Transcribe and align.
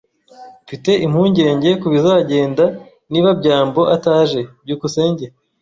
Mfite 0.63 0.91
impungenge 1.05 1.69
kubizagenda 1.81 2.65
niba 3.11 3.29
byambo 3.39 3.81
ataje. 3.95 4.39
byukusenge 4.63 5.25